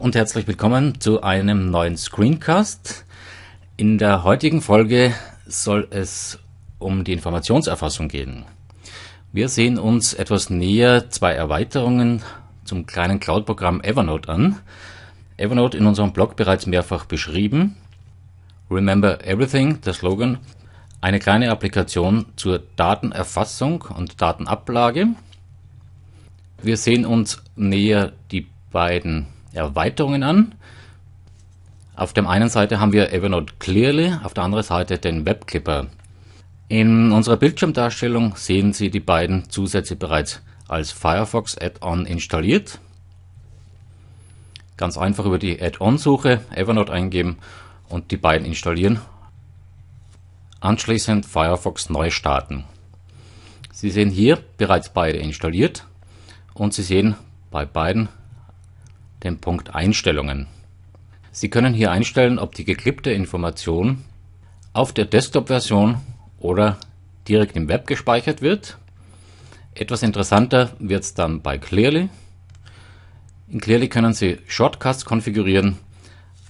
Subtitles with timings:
[0.00, 3.04] und herzlich willkommen zu einem neuen Screencast.
[3.76, 5.14] In der heutigen Folge
[5.46, 6.38] soll es
[6.78, 8.46] um die Informationserfassung gehen.
[9.30, 12.22] Wir sehen uns etwas näher zwei Erweiterungen
[12.64, 14.58] zum kleinen Cloud-Programm Evernote an.
[15.36, 17.76] Evernote in unserem Blog bereits mehrfach beschrieben.
[18.70, 20.38] Remember Everything, der Slogan,
[21.02, 25.08] eine kleine Applikation zur Datenerfassung und Datenablage.
[26.62, 30.54] Wir sehen uns näher die beiden Erweiterungen an.
[31.96, 35.88] Auf der einen Seite haben wir Evernote Clearly, auf der anderen Seite den Webclipper.
[36.68, 42.78] In unserer Bildschirmdarstellung sehen Sie die beiden Zusätze bereits als Firefox Add-on installiert.
[44.76, 47.38] Ganz einfach über die Add-on-Suche Evernote eingeben
[47.88, 49.00] und die beiden installieren.
[50.60, 52.64] Anschließend Firefox neu starten.
[53.72, 55.86] Sie sehen hier bereits beide installiert
[56.54, 57.16] und Sie sehen
[57.50, 58.08] bei beiden
[59.22, 60.46] den Punkt Einstellungen.
[61.32, 64.04] Sie können hier einstellen, ob die geklippte Information
[64.72, 65.98] auf der Desktop-Version
[66.38, 66.78] oder
[67.28, 68.78] direkt im Web gespeichert wird.
[69.74, 72.08] Etwas interessanter wird es dann bei Clearly.
[73.48, 75.78] In Clearly können Sie Shortcuts konfigurieren,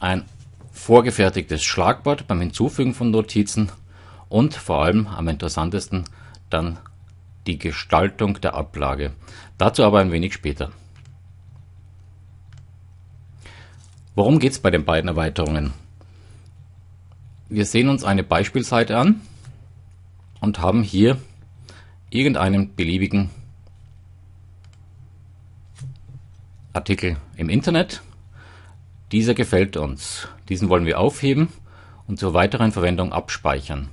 [0.00, 0.24] ein
[0.72, 3.70] vorgefertigtes Schlagwort beim Hinzufügen von Notizen
[4.28, 6.04] und vor allem am interessantesten
[6.48, 6.78] dann
[7.46, 9.12] die Gestaltung der Ablage.
[9.58, 10.70] Dazu aber ein wenig später.
[14.14, 15.72] Worum geht es bei den beiden Erweiterungen?
[17.48, 19.20] Wir sehen uns eine Beispielseite an
[20.40, 21.16] und haben hier
[22.10, 23.30] irgendeinen beliebigen
[26.72, 28.02] Artikel im Internet.
[29.12, 30.28] Dieser gefällt uns.
[30.48, 31.48] Diesen wollen wir aufheben
[32.06, 33.88] und zur weiteren Verwendung abspeichern.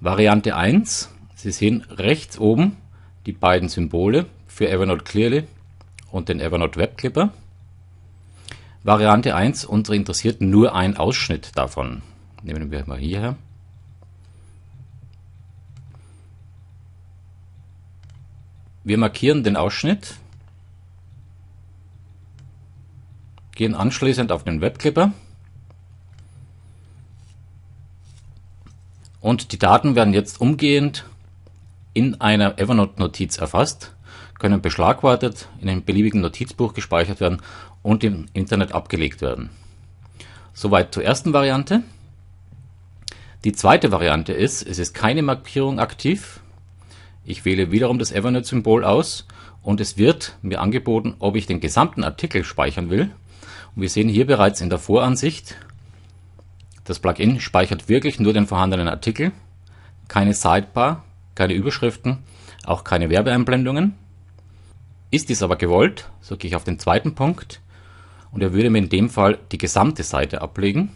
[0.00, 1.10] Variante 1.
[1.34, 2.76] Sie sehen rechts oben
[3.26, 5.44] die beiden Symbole für Evernote Clearly
[6.10, 7.32] und den Evernote Web Clipper.
[8.88, 12.00] Variante 1, unsere interessiert nur ein Ausschnitt davon.
[12.42, 13.36] Nehmen wir mal hierher.
[18.84, 20.14] Wir markieren den Ausschnitt,
[23.56, 25.12] gehen anschließend auf den Webclipper
[29.20, 31.04] und die Daten werden jetzt umgehend
[31.92, 33.94] in einer Evernote-Notiz erfasst,
[34.38, 37.42] können beschlagwortet, in einem beliebigen Notizbuch gespeichert werden
[37.82, 39.50] und im Internet abgelegt werden.
[40.52, 41.82] Soweit zur ersten Variante.
[43.44, 46.40] Die zweite Variante ist, es ist keine Markierung aktiv.
[47.24, 49.26] Ich wähle wiederum das Evernote-Symbol aus
[49.62, 53.10] und es wird mir angeboten, ob ich den gesamten Artikel speichern will.
[53.76, 55.56] Und wir sehen hier bereits in der Voransicht,
[56.88, 59.32] das Plugin speichert wirklich nur den vorhandenen Artikel,
[60.08, 62.20] keine Sidebar, keine Überschriften,
[62.64, 63.94] auch keine Werbeeinblendungen.
[65.10, 67.60] Ist dies aber gewollt, so gehe ich auf den zweiten Punkt,
[68.32, 70.90] und er würde mir in dem Fall die gesamte Seite ablegen.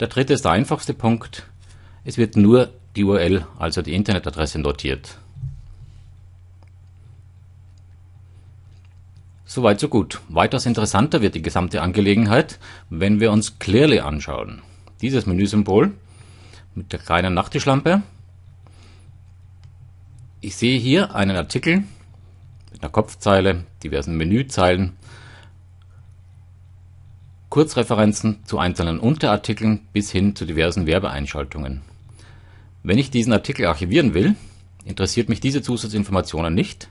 [0.00, 1.46] Der dritte ist der einfachste Punkt.
[2.04, 5.18] Es wird nur die URL, also die Internetadresse notiert.
[9.44, 10.20] Soweit so gut.
[10.28, 12.58] Weitaus interessanter wird die gesamte Angelegenheit,
[12.90, 14.60] wenn wir uns Clearly anschauen.
[15.00, 15.92] Dieses Menüsymbol
[16.74, 18.02] mit der kleinen Nachttischlampe.
[20.42, 21.84] Ich sehe hier einen Artikel
[22.70, 24.97] mit einer Kopfzeile, diversen Menüzeilen,
[27.50, 31.82] Kurzreferenzen zu einzelnen Unterartikeln bis hin zu diversen Werbeeinschaltungen.
[32.82, 34.36] Wenn ich diesen Artikel archivieren will,
[34.84, 36.90] interessiert mich diese Zusatzinformationen nicht.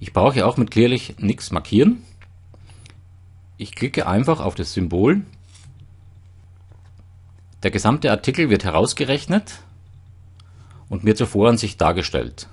[0.00, 2.02] Ich brauche auch mit Clearly nichts markieren.
[3.56, 5.22] Ich klicke einfach auf das Symbol.
[7.62, 9.60] Der gesamte Artikel wird herausgerechnet
[10.88, 12.48] und mir zur Voransicht dargestellt.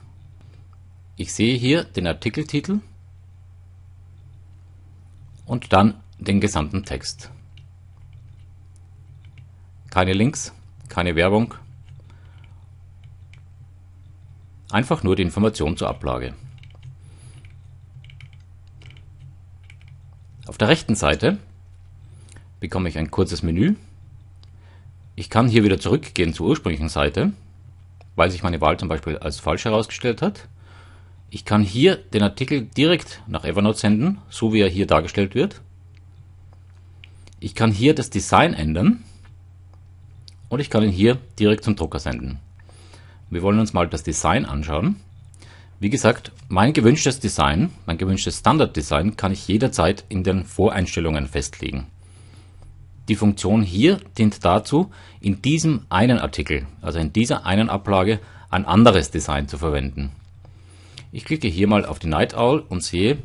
[1.17, 2.79] Ich sehe hier den Artikeltitel
[5.45, 7.29] und dann den gesamten Text.
[9.91, 10.53] Keine Links,
[10.87, 11.53] keine Werbung.
[14.71, 16.33] Einfach nur die Information zur Ablage.
[20.47, 21.39] Auf der rechten Seite
[22.61, 23.75] bekomme ich ein kurzes Menü.
[25.17, 27.33] Ich kann hier wieder zurückgehen zur ursprünglichen Seite,
[28.15, 30.47] weil sich meine Wahl zum Beispiel als falsch herausgestellt hat.
[31.29, 35.59] Ich kann hier den Artikel direkt nach Evernote senden, so wie er hier dargestellt wird.
[37.41, 39.03] Ich kann hier das Design ändern
[40.51, 42.37] und ich kann ihn hier direkt zum Drucker senden.
[43.29, 44.97] Wir wollen uns mal das Design anschauen.
[45.79, 51.87] Wie gesagt, mein gewünschtes Design, mein gewünschtes Standarddesign kann ich jederzeit in den Voreinstellungen festlegen.
[53.07, 58.19] Die Funktion hier dient dazu, in diesem einen Artikel, also in dieser einen Ablage,
[58.49, 60.11] ein anderes Design zu verwenden.
[61.13, 63.19] Ich klicke hier mal auf die Night Owl und sehe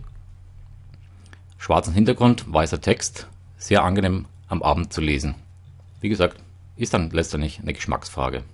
[1.58, 3.26] schwarzen Hintergrund, weißer Text,
[3.58, 5.34] sehr angenehm am Abend zu lesen.
[6.00, 6.38] Wie gesagt,
[6.76, 8.44] ist dann letztendlich eine Geschmacksfrage.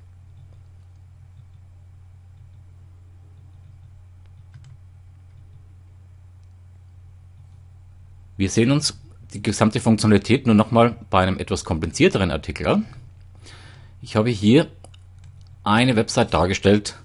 [8.36, 8.98] Wir sehen uns
[9.34, 12.86] die gesamte Funktionalität nur nochmal bei einem etwas komplizierteren Artikel an.
[14.00, 14.69] Ich habe hier
[15.64, 16.98] eine Website dargestellt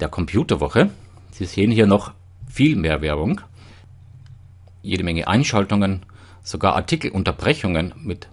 [0.00, 0.90] der Computerwoche.
[1.30, 2.12] Sie sehen hier noch
[2.46, 3.40] viel mehr Werbung,
[4.82, 6.04] jede Menge Einschaltungen,
[6.42, 8.28] sogar Artikelunterbrechungen mit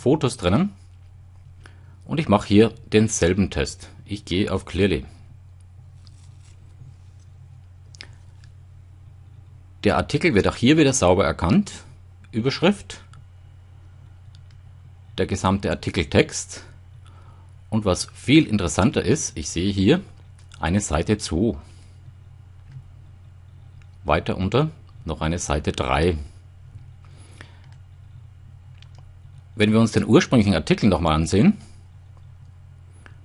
[0.00, 0.72] Fotos drinnen.
[2.06, 3.90] Und ich mache hier denselben Test.
[4.06, 5.04] Ich gehe auf Clearly.
[9.84, 11.72] Der Artikel wird auch hier wieder sauber erkannt.
[12.32, 13.02] Überschrift,
[15.18, 16.64] der gesamte Artikeltext
[17.68, 20.00] und was viel interessanter ist, ich sehe hier
[20.60, 21.56] eine Seite 2.
[24.04, 24.70] Weiter unter
[25.04, 26.16] noch eine Seite 3.
[29.54, 31.58] Wenn wir uns den ursprünglichen Artikel nochmal ansehen,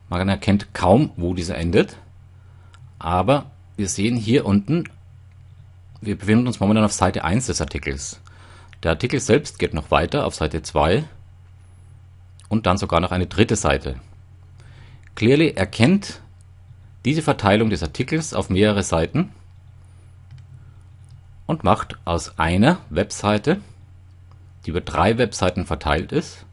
[0.09, 1.97] man erkennt kaum, wo dieser endet,
[2.99, 4.85] aber wir sehen hier unten
[6.05, 8.19] wir befinden uns momentan auf Seite 1 des Artikels.
[8.83, 11.03] Der Artikel selbst geht noch weiter auf Seite 2
[12.47, 13.99] und dann sogar noch eine dritte Seite.
[15.15, 16.21] Clearly erkennt
[17.05, 19.31] diese Verteilung des Artikels auf mehrere Seiten
[21.47, 23.61] und macht aus einer Webseite,
[24.65, 26.45] die über drei Webseiten verteilt ist,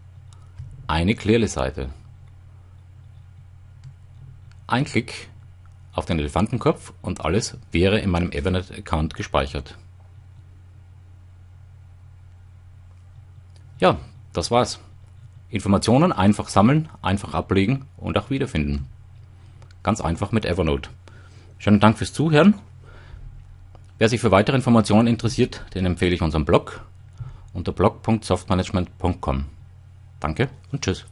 [0.86, 1.88] eine Clearly-Seite.
[4.66, 5.28] Ein Klick
[5.92, 9.76] auf den Elefantenkopf und alles wäre in meinem Evernet-Account gespeichert.
[13.78, 13.98] Ja,
[14.32, 14.78] das war's.
[15.48, 18.86] Informationen einfach sammeln, einfach ablegen und auch wiederfinden.
[19.82, 20.88] Ganz einfach mit Evernote.
[21.58, 22.54] Schönen Dank fürs Zuhören.
[23.98, 26.84] Wer sich für weitere Informationen interessiert, den empfehle ich unseren Blog
[27.52, 29.46] unter blog.softmanagement.com.
[30.20, 31.06] Danke und tschüss.